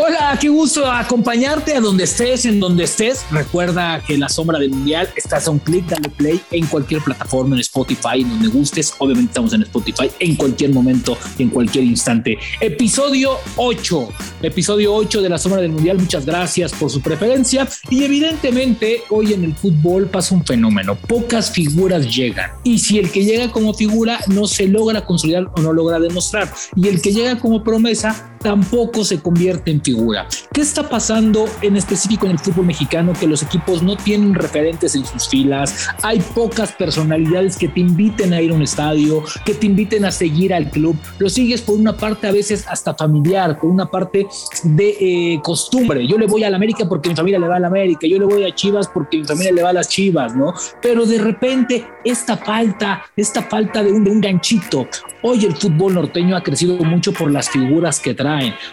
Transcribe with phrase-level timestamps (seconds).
[0.00, 3.26] Hola, qué gusto acompañarte a donde estés, en donde estés.
[3.32, 7.56] Recuerda que La Sombra del Mundial estás a un clic, dale play en cualquier plataforma,
[7.56, 8.94] en Spotify, donde gustes.
[8.98, 12.38] Obviamente estamos en Spotify en cualquier momento, en cualquier instante.
[12.60, 14.08] Episodio 8,
[14.42, 15.98] episodio 8 de La Sombra del Mundial.
[15.98, 17.68] Muchas gracias por su preferencia.
[17.90, 20.94] Y evidentemente, hoy en el fútbol pasa un fenómeno.
[20.94, 22.52] Pocas figuras llegan.
[22.62, 26.54] Y si el que llega como figura no se logra consolidar o no logra demostrar,
[26.76, 30.26] y el que llega como promesa tampoco se convierte en figura.
[30.52, 33.12] ¿Qué está pasando en específico en el fútbol mexicano?
[33.18, 38.32] Que los equipos no tienen referentes en sus filas, hay pocas personalidades que te inviten
[38.32, 40.96] a ir a un estadio, que te inviten a seguir al club.
[41.18, 44.26] Lo sigues por una parte a veces hasta familiar, por una parte
[44.62, 46.06] de eh, costumbre.
[46.06, 48.18] Yo le voy a la América porque mi familia le va a la América, yo
[48.18, 50.54] le voy a Chivas porque mi familia le va a las Chivas, ¿no?
[50.80, 54.86] Pero de repente esta falta, esta falta de un, de un ganchito.
[55.22, 58.27] Hoy el fútbol norteño ha crecido mucho por las figuras que trae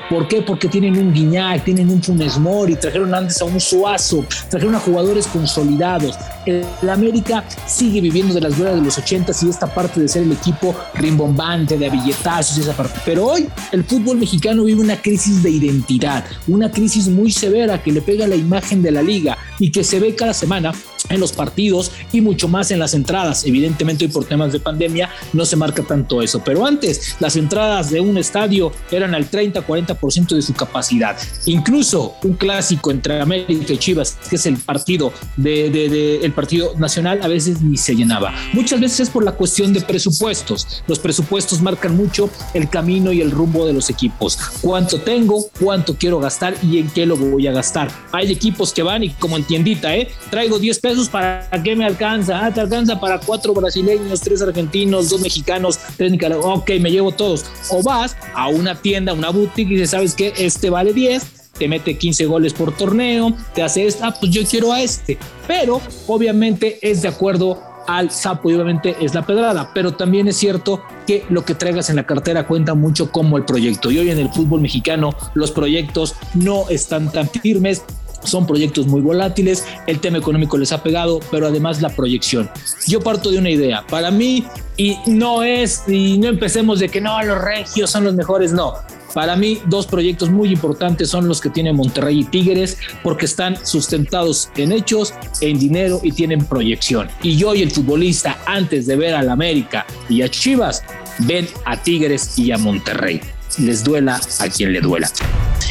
[0.09, 0.41] ¿Por qué?
[0.41, 4.79] Porque tienen un Guiñac, tienen un Funes Mori, trajeron antes a un Suazo, trajeron a
[4.79, 6.17] jugadores consolidados.
[6.45, 10.23] El, América sigue viviendo de las glorias de los 80 y esta parte de ser
[10.23, 12.99] el equipo rimbombante, de billetazos y esa parte.
[13.05, 17.91] Pero hoy el fútbol mexicano vive una crisis de identidad, una crisis muy severa que
[17.91, 20.71] le pega a la imagen de la liga y que se ve cada semana
[21.09, 23.45] en los partidos y mucho más en las entradas.
[23.45, 27.89] Evidentemente hoy por temas de pandemia no se marca tanto eso, pero antes las entradas
[27.89, 31.17] de un estadio eran al 30-40% de su capacidad.
[31.45, 37.19] Incluso un clásico entre América y Chivas, que es el partido de, el partido nacional,
[37.21, 38.33] a veces ni se llenaba.
[38.53, 40.83] Muchas veces es por la cuestión de presupuestos.
[40.87, 44.37] Los presupuestos marcan mucho el camino y el rumbo de los equipos.
[44.61, 47.89] Cuánto tengo, cuánto quiero gastar y en qué lo voy a gastar.
[48.11, 50.09] Hay equipos que van y como en tiendita, ¿eh?
[50.29, 52.45] traigo 10 pesos ¿para qué me alcanza?
[52.45, 56.61] Ah, te alcanza para cuatro brasileños, tres argentinos, dos mexicanos, tres nicaragüenses.
[56.61, 57.45] Ok, me llevo todos.
[57.69, 60.33] O vas a una tienda, una boutique y dices, ¿sabes qué?
[60.37, 64.41] Este vale 10, te mete 15 goles por torneo, te hace esta, ah, pues yo
[64.45, 65.17] quiero a este.
[65.47, 70.37] Pero obviamente es de acuerdo al sapo y obviamente es la pedrada, pero también es
[70.37, 73.91] cierto que lo que traigas en la cartera cuenta mucho como el proyecto.
[73.91, 77.83] Y hoy en el fútbol mexicano los proyectos no están tan firmes,
[78.25, 82.49] son proyectos muy volátiles, el tema económico les ha pegado, pero además la proyección.
[82.87, 84.45] Yo parto de una idea, para mí,
[84.77, 88.73] y no es, y no empecemos de que no, los regios son los mejores, no.
[89.13, 93.55] Para mí, dos proyectos muy importantes son los que tienen Monterrey y Tigres, porque están
[93.65, 97.07] sustentados en hechos, en dinero y tienen proyección.
[97.23, 100.83] Y yo y el futbolista, antes de ver al América y a Chivas,
[101.19, 103.21] ven a Tigres y a Monterrey.
[103.57, 105.09] Les duela a quien le duela.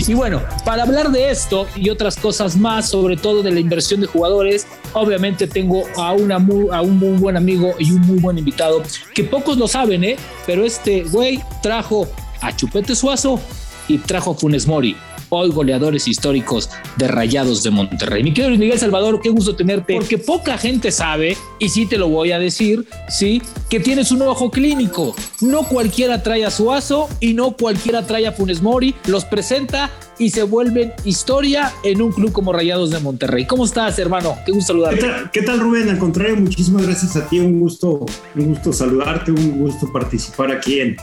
[0.06, 4.00] Y bueno, para hablar de esto y otras cosas más, sobre todo de la inversión
[4.00, 8.38] de jugadores, obviamente tengo a, una a un muy buen amigo y un muy buen
[8.38, 8.82] invitado,
[9.14, 10.16] que pocos lo saben, ¿eh?
[10.46, 12.08] Pero este güey trajo
[12.40, 13.40] a Chupete Suazo
[13.88, 14.96] y trajo a Funes Mori
[15.38, 18.22] hoy goleadores históricos de Rayados de Monterrey.
[18.22, 22.08] Mi querido Miguel Salvador, qué gusto tenerte, porque poca gente sabe, y sí te lo
[22.08, 25.14] voy a decir, sí, que tienes un ojo clínico.
[25.40, 30.30] No cualquiera trae a Suazo y no cualquiera trae a Funes Mori, los presenta y
[30.30, 33.46] se vuelven historia en un club como Rayados de Monterrey.
[33.46, 34.36] ¿Cómo estás, hermano?
[34.46, 35.06] Qué gusto saludarte.
[35.32, 35.88] ¿Qué tal, Rubén?
[35.88, 37.40] Al contrario, muchísimas gracias a ti.
[37.40, 38.06] Un gusto,
[38.36, 40.96] un gusto saludarte, un gusto participar aquí en,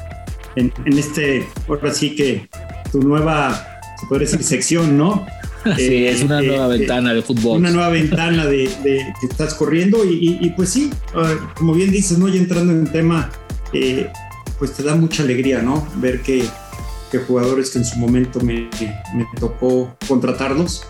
[0.56, 2.50] en, en este, ahora sí que
[2.92, 3.71] tu nueva
[4.02, 5.26] se puede decir sección, ¿no?
[5.78, 7.60] Sí, es una eh, nueva eh, ventana de fútbol.
[7.60, 12.28] Una nueva ventana de, que estás corriendo y, pues sí, ah, como bien dices, ¿no?
[12.28, 13.30] Ya entrando en el tema,
[13.72, 14.10] eh,
[14.58, 15.88] pues te da mucha alegría, ¿no?
[15.98, 16.44] Ver que,
[17.28, 18.70] jugadores que en su momento me,
[19.14, 20.88] me tocó contratarlos,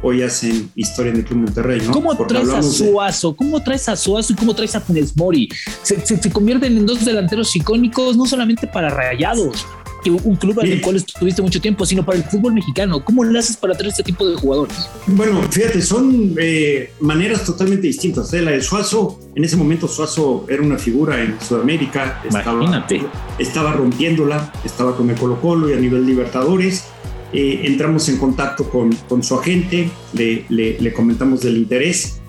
[0.00, 1.92] hoy hacen historia en el Club Monterrey, ¿no?
[1.92, 3.36] ¿Cómo traes a Suazo?
[3.36, 5.50] ¿Cómo traes a Suazo y cómo traes a Funes Mori?
[5.82, 9.66] Se, se, se, convierten en dos delanteros icónicos, no solamente para Rayados,
[10.10, 13.04] un club el cual estuviste mucho tiempo, sino para el fútbol mexicano.
[13.04, 14.88] ¿Cómo le haces para traer este tipo de jugadores?
[15.06, 18.32] Bueno, fíjate, son eh, maneras totalmente distintas.
[18.32, 18.42] ¿eh?
[18.42, 22.22] La de Suazo, en ese momento Suazo era una figura en Sudamérica.
[22.28, 22.96] Imagínate.
[22.96, 26.84] Estaba, estaba rompiéndola, estaba con el Colo Colo y a nivel Libertadores.
[27.32, 32.20] Eh, entramos en contacto con, con su agente, le, le, comentamos del interés.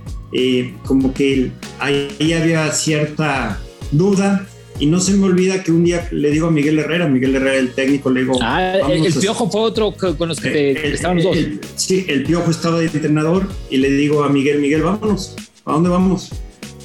[0.86, 3.60] como que ahí había cierta
[3.92, 4.48] duda,
[4.80, 7.56] y no se me olvida que un día le digo a Miguel Herrera, Miguel Herrera,
[7.58, 8.38] el técnico, le digo.
[8.42, 11.38] Ah, el, Piojo fue otro con los que eh, estaban los dos.
[11.76, 15.36] sí, el Piojo estaba de entrenador y le digo a Miguel, Miguel, vámonos.
[15.66, 16.30] ¿A dónde vamos?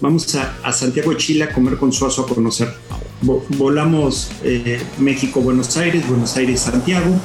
[0.01, 2.69] Vamos a, Santiago de Chile a comer con Suazo a conocer.
[3.23, 7.17] volamos eh, México, Buenos Aires, Buenos Aires, Santiago.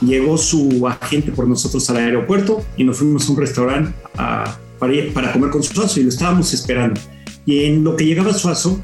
[0.00, 4.54] Llegó su agente por nosotros al aeropuerto y nos fuimos a un restaurante para,
[5.12, 7.00] para comer con Suazo y lo estábamos esperando
[7.46, 8.78] Y en lo que llegaba Suazo,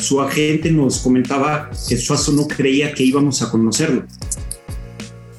[0.00, 4.04] su agente nos comentaba que Suazo no creía que íbamos a conocerlo.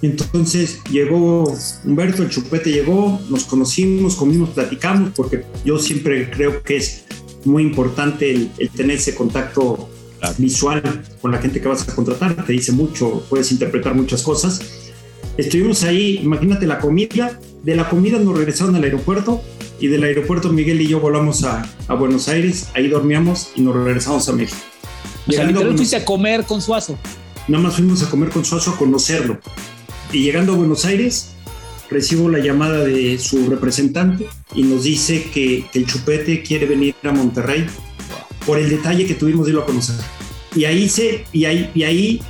[0.02, 1.56] Entonces llegó
[1.86, 7.04] Humberto, el chupete llegó, nos conocimos, comimos, platicamos, porque yo siempre creo que es
[7.46, 9.90] muy importante el, tener ese contacto
[10.38, 14.62] visual con la gente que vas a contratar, te dice mucho, puedes interpretar muchas cosas.
[15.38, 19.42] Estuvimos ahí, imagínate la comida, de la comida nos regresaron al aeropuerto
[19.82, 23.76] y del aeropuerto Miguel y yo volamos a, a Buenos Aires, ahí dormíamos y nos
[23.76, 24.62] regresamos a México.
[25.28, 26.98] O sea, fuiste a comer con Suazo.
[27.48, 29.40] Nada más fuimos a comer con Suazo a conocerlo.
[30.14, 31.32] Y llegando a Buenos Aires,
[31.90, 37.12] recibo la llamada de su representante y nos dice que, el Chupete quiere venir a
[37.12, 37.66] Monterrey
[38.46, 39.96] por el detalle que tuvimos de irlo a conocer.
[40.56, 42.22] Y ahí, se, y ahí, y ahí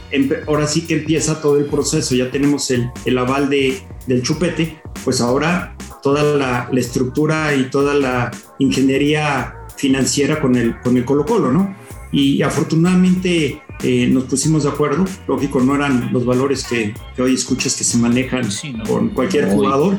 [0.48, 4.80] ahora sí que empieza todo el proceso, ya tenemos el, el aval de, del Chupete,
[5.04, 11.06] pues ahora toda la, la, estructura y toda la ingeniería financiera con el, con el
[11.06, 11.76] Colo Colo, ¿no?
[12.12, 15.06] Y afortunadamente eh, nos pusimos de acuerdo.
[15.28, 18.48] Lógico, no eran los valores que, hoy escuchas que se manejan
[18.88, 19.98] con cualquier jugador.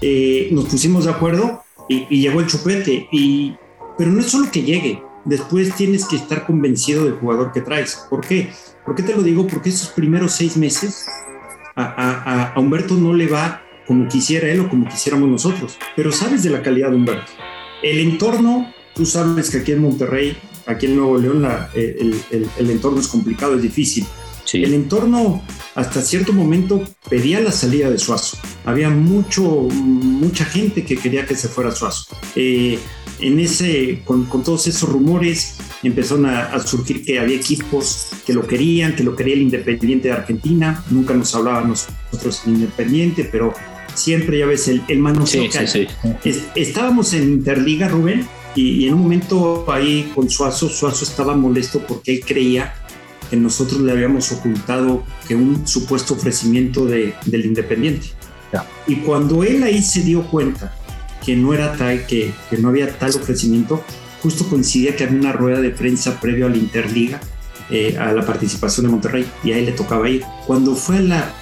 [0.00, 3.08] Eh, nos pusimos de acuerdo y, llegó el chupete.
[3.12, 3.54] Y,
[3.96, 8.06] pero no es solo que llegue, después tienes que estar convencido del jugador que traes.
[8.10, 8.50] ¿Por qué?
[8.84, 9.46] ¿Por qué te lo digo?
[9.46, 11.06] Porque esos primeros seis meses
[11.76, 15.76] a, a Humberto no le va como quisiera él o como quisiéramos nosotros.
[15.96, 17.32] Pero sabes de la calidad de Humberto.
[17.82, 20.36] El entorno, tú sabes que aquí en Monterrey
[20.68, 24.06] aquí en Nuevo León eh, el, entorno es complicado, es difícil.
[24.52, 25.42] El entorno
[25.74, 28.38] hasta cierto momento pedía la salida de Suazo.
[28.64, 32.16] Había mucho, mucha gente que quería que se fuera Suazo.
[32.34, 32.78] Eh,
[33.20, 38.94] en ese, con, todos esos rumores empezaron a, surgir que había equipos que lo querían,
[38.94, 40.82] que lo quería el Independiente de Argentina.
[40.90, 43.52] Nunca nos hablábamos nosotros el Independiente, pero
[43.98, 45.48] siempre ya ves el, el manoseo
[46.54, 52.16] estábamos en Interliga, Rubén, y, en un momento ahí con Suazo, Suazo estaba molesto porque
[52.16, 52.74] él creía
[53.30, 58.08] que nosotros le habíamos ocultado que un supuesto ofrecimiento de, del Independiente.
[58.86, 60.74] Y cuando él ahí se dio cuenta
[61.24, 63.84] que no era tal, que, que, no había tal ofrecimiento,
[64.22, 67.20] justo coincidía que había una rueda de prensa previo a la Interliga,
[67.70, 70.22] eh, a la participación de Monterrey, y a él le tocaba ir.
[70.46, 71.34] Cuando fue a la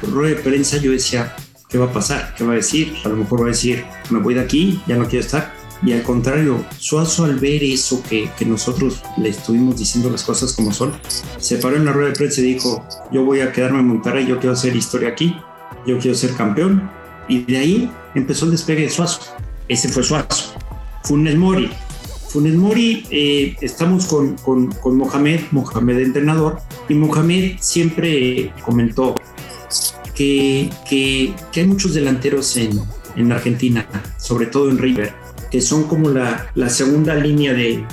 [0.00, 1.36] rueda de prensa, yo decía,
[1.74, 2.32] ¿qué va a pasar?
[2.38, 2.94] ¿Qué va a decir?
[3.04, 5.52] A lo mejor va a decir, me voy de aquí, ya no quiero estar
[5.84, 10.52] y al contrario, Suazo al ver eso que, que, nosotros le estuvimos diciendo las cosas
[10.52, 10.92] como son,
[11.38, 14.24] se paró en la rueda de prensa y dijo, yo voy a quedarme en Monterrey,
[14.24, 15.36] yo quiero hacer historia aquí,
[15.84, 16.88] yo quiero ser campeón.
[17.26, 19.20] Y de ahí empezó el despegue de Suazo.
[19.66, 20.54] Ese fue Suazo.
[21.02, 21.68] Funes Mori.
[22.28, 29.16] Funes Mori, eh, estamos con, con, con Mohamed, Mohamed entrenador, y Mohamed siempre comentó
[30.14, 32.80] que, que, que hay muchos delanteros en,
[33.16, 33.86] en Argentina,
[34.18, 35.12] sobre todo en River,
[35.50, 37.84] que son como la, la segunda línea de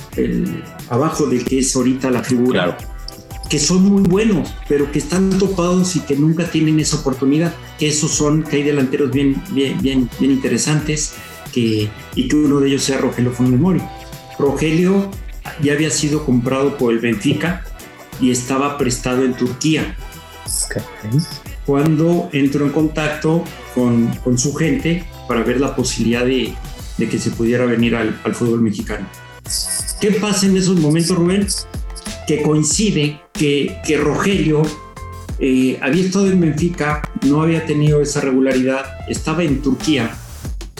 [0.88, 2.76] abajo de que es ahorita la figura.
[3.48, 7.52] que son muy buenos, pero que están topados y que nunca tienen esa oportunidad.
[7.78, 11.14] Que esos son, que hay delanteros bien, bien, bien, bien interesantes,
[11.52, 13.82] que, y que uno de ellos sea Rogelio Funes
[14.38, 15.10] Rogelio
[15.62, 17.64] ya había sido comprado por el Benfica
[18.20, 19.96] y estaba prestado en Turquía.
[21.66, 23.44] Cuando entró en contacto
[23.74, 26.54] con, con su gente para ver la posibilidad de,
[26.98, 29.06] de que se pudiera venir al, fútbol mexicano.
[30.00, 31.46] ¿Qué pasa en esos momentos, Rubén?
[32.26, 34.62] Que coincide que, que Rogelio
[35.38, 40.14] eh, había estado en Benfica, no había tenido esa regularidad, estaba en Turquía.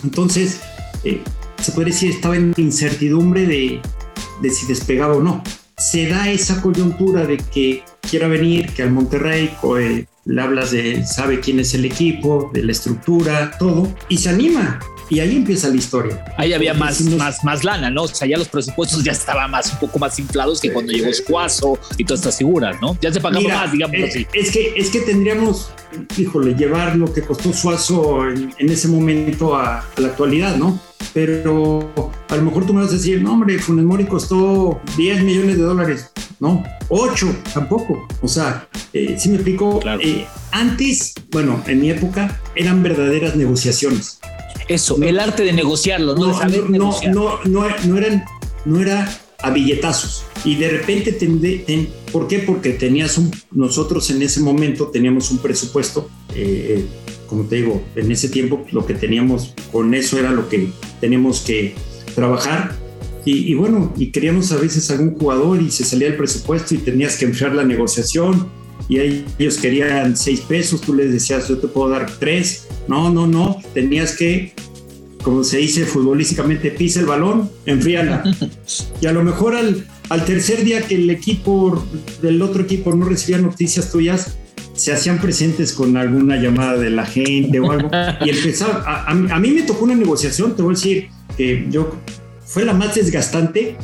[0.05, 0.61] Entonces,
[1.05, 1.21] eh,
[1.61, 3.81] se puede decir, estaba en incertidumbre de,
[4.41, 5.43] de si despegaba o no.
[5.79, 11.05] Se da esa coyuntura de que quiera venir, que al Monterrey eh, le hablas de,
[11.05, 14.79] sabe quién es el equipo, de la estructura, todo, y se anima.
[15.11, 16.25] Y ahí empieza la historia.
[16.39, 18.05] Ahí había más, más, más lana, ¿no?
[18.05, 21.09] O sea, ya los presupuestos ya estaban más, un poco más inflados que cuando llegó
[21.09, 22.97] Escuazo y todas estas figuras, ¿no?
[23.01, 24.27] Ya se pagaba más, digamos eh, así.
[24.33, 25.71] Es que, es que tendríamos,
[26.17, 30.81] híjole, llevar lo que costó Suazo en, ese momento a, la actualidad, ¿no?
[31.13, 31.93] Pero
[32.29, 35.59] a lo mejor tú me vas a decir, no, hombre, Funes Mori costó 10 millones
[35.59, 36.11] de dólares.
[36.43, 38.05] No, 8 tampoco.
[38.21, 44.19] O sea, eh, si me explico, eh, antes, bueno, en mi época eran verdaderas negociaciones.
[44.67, 46.27] Eso, el arte de negociarlo, ¿no?
[46.27, 48.25] No, saber no, no, no, no, eran,
[48.65, 49.09] no era
[49.41, 50.25] a billetazos.
[50.45, 52.41] Y de repente, ten, ¿por qué?
[52.41, 56.85] Porque tenías un, nosotros en ese momento teníamos un presupuesto, eh,
[57.29, 60.71] como te digo, en ese tiempo lo que teníamos, con eso era lo que
[61.01, 61.77] teníamos que
[62.17, 62.82] trabajar.
[63.25, 66.79] Y, y, bueno, y queríamos a veces algún jugador y se salía el presupuesto y
[66.79, 68.49] tenías que enfriar la negociación
[68.89, 68.99] y
[69.39, 72.67] ellos querían seis pesos, tú les decías, yo te puedo dar tres.
[72.89, 74.53] No, no, no, tenías que
[75.23, 78.25] como se dice futbolísticamente, pisa el balón, enfríala.
[79.01, 81.83] y a lo mejor al, al tercer día que el equipo
[82.21, 84.37] del otro equipo no recibía noticias tuyas,
[84.75, 87.89] se hacían presentes con alguna llamada de la gente o algo.
[88.25, 91.97] Y empezaba, a, a, mí me tocó una negociación, te voy a decir, que yo
[92.53, 93.77] fue la más desgastante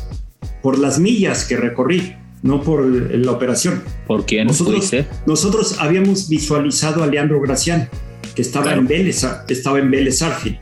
[0.62, 3.82] por las millas que recorrí, no por la operación.
[4.06, 4.92] ¿Por quién nosotros,
[5.26, 7.88] nosotros habíamos visualizado a Leandro Gracián,
[8.34, 10.58] que estaba en Vélez, estaba en Vélez Arfi.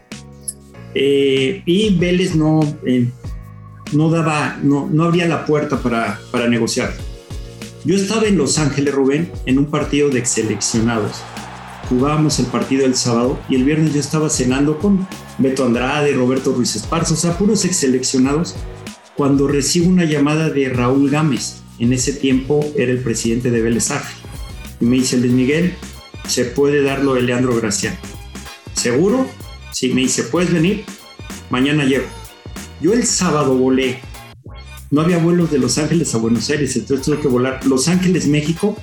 [0.95, 3.09] Eh, y Vélez no, eh,
[3.93, 6.95] no daba, no, no abría la puerta para, para negociar.
[7.85, 11.23] Yo estaba en Los Ángeles, Rubén, en un partido de seleccionados.
[11.89, 15.07] Jugábamos el partido el sábado y el viernes yo estaba cenando con
[15.39, 18.57] Beto Andrade, Roberto Ruiz Esparza, o sea, puros ex seleccionados,
[19.17, 21.63] cuando recibo una llamada de Raúl Gámez.
[21.79, 23.91] En ese tiempo era el presidente de Vélez
[24.81, 25.75] Y me dice, Luis Miguel,
[26.27, 27.97] se puede dar lo de Leandro Gracián.
[28.73, 29.27] ¿Seguro?
[29.73, 30.85] Sí, me dice, ¿puedes venir?
[31.51, 32.07] Mañana llego.
[32.81, 34.01] Yo el sábado volé
[34.91, 38.29] no había vuelos de Los Ángeles a Buenos Aires, entonces tuve que volar Los Ángeles,
[38.29, 38.77] México,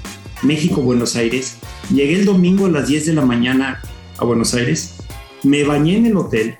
[0.44, 1.58] México, Buenos Aires.
[1.90, 3.82] Llegué el domingo a las 10 de la mañana
[4.18, 4.96] a Buenos Aires,
[5.44, 6.58] me bañé en el hotel,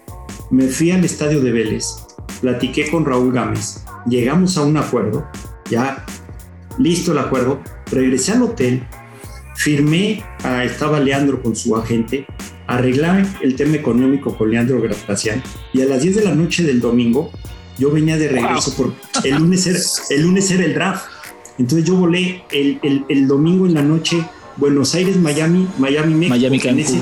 [0.50, 1.86] me fui al estadio de Vélez,
[2.42, 5.26] platiqué con Raúl Gámez, llegamos a un acuerdo,
[5.70, 6.06] ya
[6.78, 7.62] listo el acuerdo,
[7.92, 8.84] regresé al hotel,
[9.56, 10.24] firmé,
[10.64, 12.26] estaba Leandro con su agente,
[12.68, 15.42] arreglé el tema económico con Leandro Gracián.
[15.74, 17.32] Y a las 10 de la noche del domingo
[17.78, 21.06] yo venía de regreso porque el lunes, era, el lunes era el draft.
[21.58, 24.24] Entonces yo volé el, el, el domingo en la noche
[24.58, 26.36] Buenos Aires, Miami, Miami, México.
[26.36, 27.00] Miami, en ese,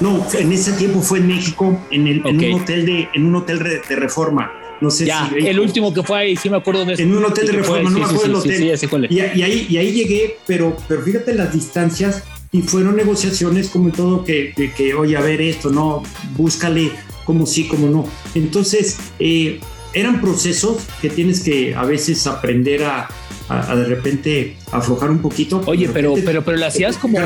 [0.00, 3.36] no, en ese tiempo fue en México, en, el, en un hotel de, en un
[3.36, 4.52] hotel de reforma.
[4.80, 7.24] No sé ya, si el último que fue ahí, sí me acuerdo de En un
[7.24, 9.08] hotel de reforma, no me acuerdo del hotel.
[9.10, 13.90] y, y, ahí, y ahí llegué, pero, pero fíjate las distancias y fueron negociaciones como
[13.92, 16.02] todo que, que, que, oye, a ver esto, no,
[16.36, 16.90] búscale
[17.24, 18.06] como sí, como no.
[18.34, 19.60] Entonces, eh,
[19.94, 23.08] eran procesos que tienes que a veces aprender a,
[23.48, 25.62] de repente aflojar un poquito.
[25.66, 27.18] Oye, pero, pero, pero le hacías como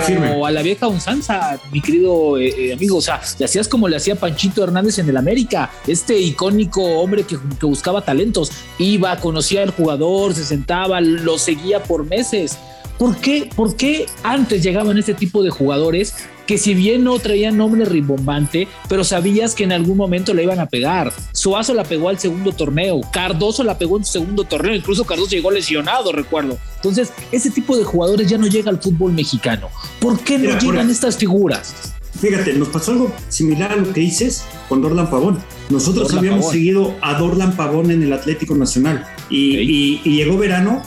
[0.47, 2.97] a la vieja unsanza, mi querido eh, eh, amigo.
[2.97, 7.25] O sea, le hacías como le hacía Panchito Hernández en el América, este icónico hombre
[7.25, 8.51] que, que buscaba talentos.
[8.79, 12.59] Iba, conocía al jugador, se sentaba, lo seguía por meses.
[12.99, 16.15] ¿Por qué, ¿Por qué antes llegaban este tipo de jugadores
[16.47, 20.61] que si bien no traían nombre rimbombante, pero sabías que en algún momento le iban
[20.61, 21.13] a pegar?
[21.33, 25.31] Suazo la pegó al segundo torneo, Cardoso la pegó en su segundo torneo, incluso Cardoso
[25.31, 26.57] llegó lesionado, recuerdo.
[26.77, 29.69] Entonces, ese tipo de jugadores ya no llega al fútbol mexicano.
[30.01, 31.93] ¿Por qué no llegan estas figuras?
[32.19, 35.39] Fíjate, nos pasó algo similar a lo que dices con Dorlan Pavón.
[35.69, 40.83] Nosotros habíamos seguido a Dorlan Pavón en el Atlético Nacional y llegó verano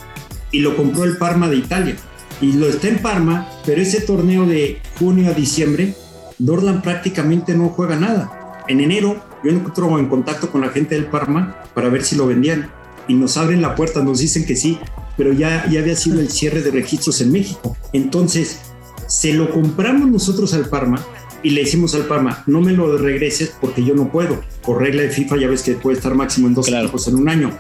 [0.52, 1.96] y lo compró el Parma de Italia.
[2.42, 5.96] Y lo está en Parma, pero ese torneo de junio a diciembre,
[6.38, 8.64] Dorlan prácticamente no juega nada.
[8.68, 12.28] En enero yo encuentro en contacto con la gente del Parma para ver si lo
[12.28, 12.72] vendían
[13.08, 14.80] y nos abren la puerta, nos dicen que sí,
[15.18, 17.76] pero ya, ya había sido el cierre de registros en México.
[17.92, 18.60] Entonces,
[19.08, 21.04] se lo compramos nosotros al Parma
[21.42, 24.42] y le decimos al Parma, no me lo regreses porque yo no puedo.
[24.62, 26.92] Por regla de FIFA ya ves que puede estar máximo en dos claro.
[27.08, 27.60] en un año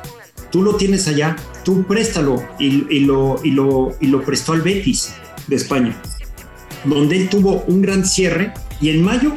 [0.51, 5.13] tú lo tienes allá, tú préstalo y, lo, y, lo, y lo prestó al Betis
[5.47, 5.99] de España,
[6.85, 9.33] donde él tuvo un gran cierre y en mayo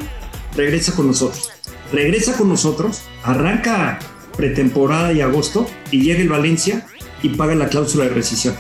[0.57, 1.51] regresa con nosotros.
[1.93, 3.99] Regresa con nosotros, arranca
[4.37, 6.87] pretemporada y agosto y llega el Valencia
[7.23, 8.55] y paga la cláusula de rescisión.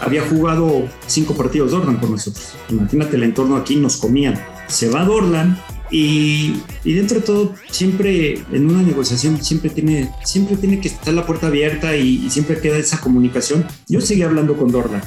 [0.00, 2.54] Había jugado cinco partidos Dorlan con nosotros.
[2.68, 4.40] Imagínate el entorno aquí, nos comían.
[4.68, 5.58] Se va Dorlan,
[5.90, 11.26] y, dentro de todo, siempre en una negociación, siempre tiene, siempre tiene que estar la
[11.26, 13.66] puerta abierta y, siempre queda esa comunicación.
[13.88, 15.02] Yo seguía hablando con Dorlan,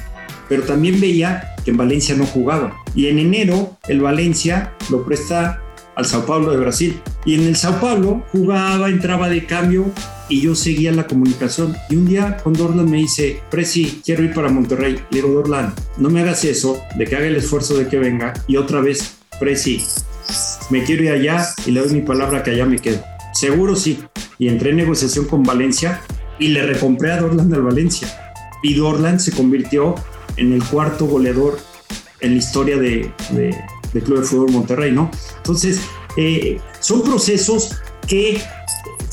[0.49, 2.75] pero también veía que en Valencia no jugaba.
[2.95, 5.61] Y en enero, el Valencia lo presta
[5.95, 7.01] al Sao Paulo de Brasil.
[7.25, 9.91] Y en el Sao Paulo jugaba, entraba de cambio
[10.29, 11.75] y yo seguía la comunicación.
[11.89, 14.99] Y un día con Dorlan me dice, Presi, quiero ir para Monterrey.
[15.09, 18.33] Le digo, Dorlan, no me hagas eso, de que haga el esfuerzo de que venga.
[18.47, 19.83] Y otra vez, Presi,
[20.69, 23.03] me quiero ir allá y le doy mi palabra que allá me quedo.
[23.33, 23.99] Seguro sí.
[24.39, 26.01] Y entré en negociación con Valencia
[26.39, 28.07] y le recompré a Dorland al Valencia.
[28.63, 29.95] Y Dorland se convirtió
[30.37, 31.59] en el cuarto goleador
[32.21, 33.11] en la historia de,
[33.93, 35.09] Club de Fútbol Monterrey, ¿no?
[35.37, 35.81] Entonces,
[36.17, 37.75] eh, son procesos
[38.07, 38.41] que,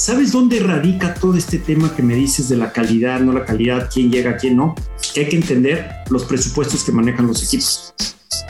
[0.04, 3.88] ¿sabes dónde radica todo este tema que me dices de la calidad, no la calidad,
[3.90, 4.74] quién llega, quién no?
[5.14, 7.94] Que hay que entender los presupuestos que manejan los equipos.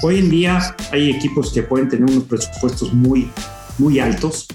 [0.03, 3.31] Hoy en día hay equipos que pueden tener unos presupuestos muy,
[3.79, 4.49] muy altos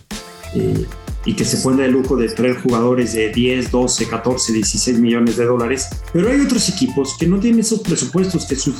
[0.53, 0.85] eh,
[1.23, 4.99] y que se pueden dar el lujo de traer jugadores de 10, 12, 14, 16
[4.99, 5.87] millones de dólares.
[6.11, 8.75] Pero hay otros equipos que no tienen esos presupuestos, que sus,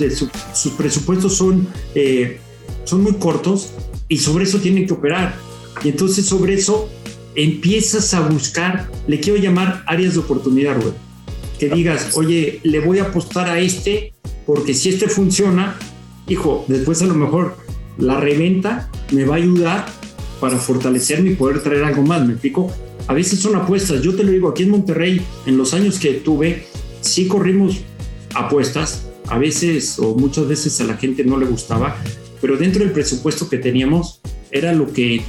[0.74, 2.42] presupuestos son, eh,
[2.84, 3.70] son muy cortos
[4.10, 5.38] y sobre eso tienen que operar.
[5.86, 6.90] Y entonces sobre eso
[7.44, 10.94] empiezas a buscar, le quiero llamar áreas de oportunidad, güey.
[11.58, 14.14] Que digas, oye, le voy a apostar a este,
[14.46, 15.78] porque si este funciona,
[16.28, 17.58] hijo, después a lo mejor
[17.98, 19.86] la reventa me va a ayudar
[20.40, 22.72] para fortalecerme y poder traer algo más, ¿me explico?
[23.08, 26.14] A veces son apuestas, yo te lo digo, aquí en Monterrey, en los años que
[26.14, 26.66] tuve,
[27.02, 27.78] sí corrimos
[28.36, 31.98] apuestas, a veces o muchas veces a la gente no le gustaba,
[32.42, 35.22] pero dentro del presupuesto que teníamos era lo que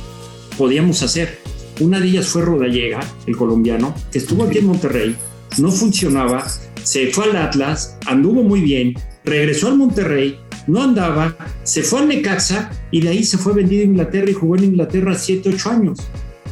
[0.56, 1.38] podíamos hacer.
[1.80, 5.16] Una de ellas fue Rodallega, el colombiano, que estuvo aquí en Monterrey,
[5.58, 6.46] no funcionaba,
[6.82, 8.94] se fue al Atlas, anduvo muy bien,
[9.24, 13.82] regresó al Monterrey, no andaba, se fue al Necaxa y de ahí se fue vendido
[13.82, 15.98] a Inglaterra y jugó en Inglaterra 7, 8 años.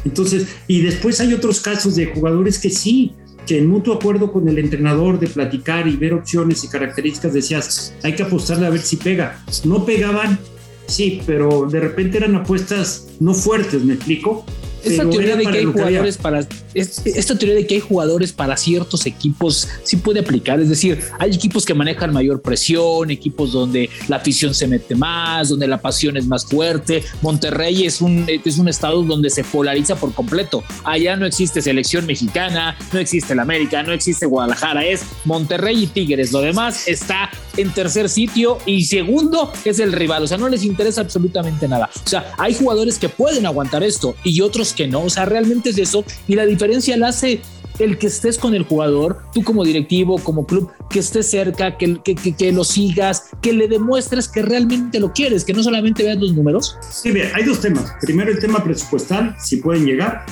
[0.03, 3.13] Entonces, y después hay otros casos de jugadores que sí,
[3.45, 7.93] que en mutuo acuerdo con el entrenador de platicar y ver opciones y características decías,
[8.03, 9.43] hay que apostarle a ver si pega.
[9.63, 10.39] No pegaban,
[10.87, 14.45] sí, pero de repente eran apuestas no fuertes, ¿me explico?
[14.83, 19.05] Esta teoría de que hay jugadores para esta teoría de que hay jugadores para ciertos
[19.05, 24.17] equipos sí puede aplicar, es decir, hay equipos que manejan mayor presión, equipos donde la
[24.17, 27.03] afición se mete más, donde la pasión es más fuerte.
[27.21, 30.63] Monterrey es un es un estado donde se polariza por completo.
[30.83, 35.87] Allá no existe selección mexicana, no existe el América, no existe Guadalajara, es Monterrey y
[35.87, 36.31] Tigres.
[36.31, 37.29] Lo demás está
[37.59, 41.89] en tercer sitio y segundo es el rival, o sea, no les interesa absolutamente nada.
[42.05, 45.03] O sea, hay jugadores que pueden aguantar esto y otros que no.
[45.03, 46.03] O sea, realmente es eso.
[46.27, 47.41] Y la diferencia la hace
[47.79, 52.01] el que estés con el jugador, tú como directivo, como club, que estés cerca, que,
[52.03, 56.17] que, que, lo sigas, que le demuestres que realmente lo quieres, que no solamente veas
[56.17, 56.77] los números.
[56.89, 57.93] Sí, bien, hay dos temas.
[58.01, 60.25] Primero, el tema presupuestal, si pueden llegar.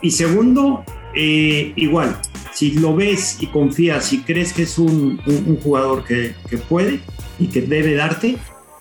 [0.00, 2.20] Y segundo, eh, igual,
[2.52, 7.00] si lo ves y confías y crees que es un, un, jugador que, que, puede
[7.38, 8.36] y que debe darte,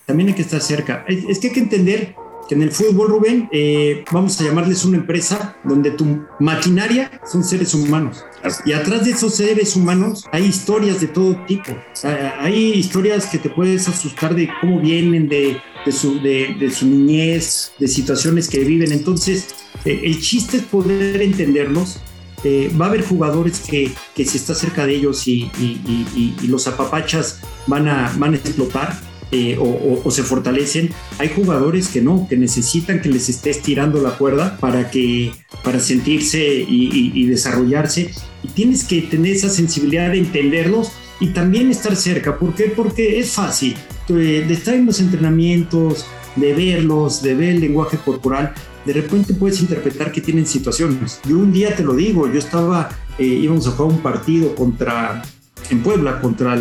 [0.06, 1.06] también hay que estar cerca.
[1.08, 2.16] Es, es que hay que entender
[2.52, 7.74] en el fútbol, Rubén, eh, vamos a llamarles una empresa donde tu maquinaria son seres
[7.74, 8.26] humanos.
[8.66, 11.72] Y atrás de esos seres humanos hay historias de todo tipo.
[12.04, 17.72] Hay historias que te puedes asustar de cómo vienen, de, de, su, de, su, niñez,
[17.80, 18.92] de situaciones que viven.
[18.92, 22.02] Entonces, eh, el chiste es poder entenderlos.
[22.44, 26.68] Eh, va a haber jugadores que, que si estás cerca de ellos y, y, los
[26.68, 29.00] apapachas van a, van a explotar
[29.34, 30.90] eh, o, se fortalecen.
[31.18, 35.32] Hay jugadores que no, que necesitan que les estés tirando la cuerda para que
[35.64, 38.12] para sentirse y, desarrollarse.
[38.44, 42.38] Y tienes que tener esa sensibilidad de entenderlos y también estar cerca.
[42.38, 42.74] ¿Por qué?
[42.76, 43.76] Porque es fácil
[44.10, 48.54] de, estar en los entrenamientos, de verlos, de ver el lenguaje corporal.
[48.86, 51.20] De repente puedes interpretar que tienen situaciones.
[51.28, 55.22] Yo un día te lo digo, yo estaba, eh, íbamos a jugar un partido contra
[55.70, 56.56] en Puebla contra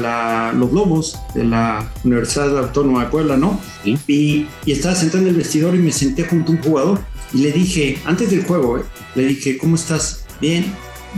[0.52, 3.60] los Lobos de la Universidad Autónoma de Puebla, ¿no?
[3.84, 7.00] Y, estaba sentado en el vestidor y me senté junto a un jugador
[7.32, 8.82] y le dije, antes del juego, eh,
[9.14, 10.24] le dije, ¿cómo estás?
[10.40, 10.64] Bien.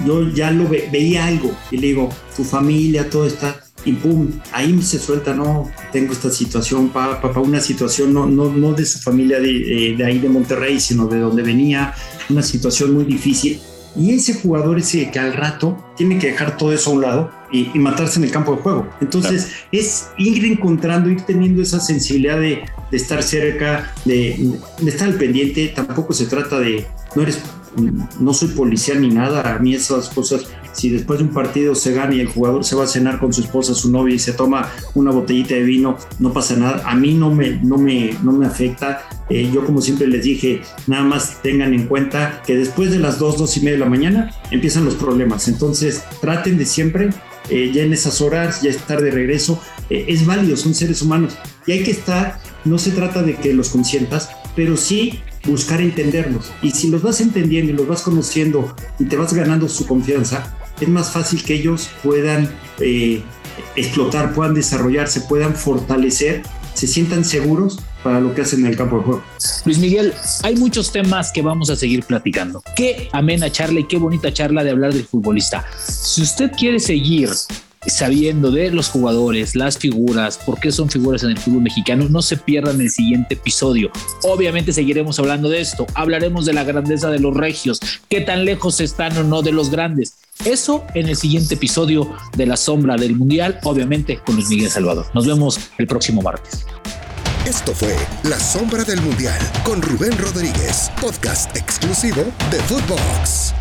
[0.07, 3.63] Yo ya lo veía algo y le digo, tu familia, todo está.
[3.85, 8.73] Y pum, ahí se suelta, no, tengo esta situación, papá, una situación no, no, no
[8.73, 9.51] de su familia de,
[9.91, 11.95] eh, de ahí de Monterrey, sino de donde venía,
[12.31, 13.61] una situación muy difícil.
[13.97, 17.31] Y ese jugador ese que al rato tiene que dejar todo eso a un lado
[17.51, 18.89] y, matarse en el campo de juego.
[19.01, 25.15] Entonces es ir encontrando, ir teniendo esa sensibilidad de, estar cerca, de, de, estar al
[25.15, 25.69] pendiente.
[25.69, 27.43] Tampoco se trata de, no eres
[28.21, 31.93] no soy policía ni nada, a mí esas cosas, si después de un partido se
[31.93, 34.33] gana y el jugador se va a cenar con su esposa, su novia y se
[34.33, 38.33] toma una botellita de vino, no pasa nada, a mí no me, no me, no
[38.33, 39.03] me afecta.
[39.29, 43.19] Eh, yo como siempre les dije, nada más tengan en cuenta que después de las
[43.19, 45.82] 2, 2 y media de la mañana empiezan los problemas, entonces
[46.21, 47.11] traten de siempre,
[47.51, 51.35] eh, ya en esas horas, ya estar de regreso, eh, es válido, son seres humanos
[51.67, 56.53] y hay que estar, no se trata de que los consientas, pero sí buscar entenderlos.
[56.63, 60.57] Y si los vas entendiendo y los vas conociendo y te vas ganando su confianza,
[60.81, 63.23] es más fácil que ellos puedan eh,
[63.77, 66.43] explotar, puedan desarrollarse, puedan fortalecer,
[66.75, 69.23] se sientan seguros para lo que hacen en el campo de juego.
[69.65, 70.13] Luis Miguel,
[70.43, 72.63] hay muchos temas que vamos a seguir platicando.
[72.77, 75.65] Qué amena charla y qué bonita charla de hablar del futbolista.
[75.79, 77.31] Si usted quiere seguir
[77.87, 82.23] sabiendo de los jugadores, las figuras, por qué son figuras en el fútbol mexicano, no
[82.23, 83.91] se pierdan el siguiente episodio.
[84.23, 88.81] Obviamente seguiremos hablando de esto, hablaremos de la grandeza de los regios, qué tan lejos
[88.81, 90.15] están o no de los grandes.
[90.45, 95.07] Eso en el siguiente episodio de La Sombra del Mundial, obviamente con Luis Miguel Salvador.
[95.15, 96.65] Nos vemos el próximo martes.
[97.47, 103.53] Esto fue La Sombra del Mundial con Rubén Rodríguez, podcast exclusivo de Footbox.